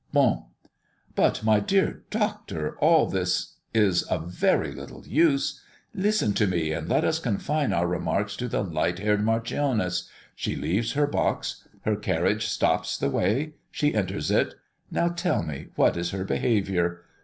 [0.11, 0.45] "Bon."
[1.13, 5.61] "But my dear Doctor, all this is of very little use.
[5.93, 10.09] Listen to me, and let us confine our remarks to the light haired marchioness.
[10.35, 11.67] She leaves her box.
[11.81, 13.53] Her carriage stops the way.
[13.69, 14.55] She enters it.
[14.89, 17.03] Now tell me, what is her behaviour?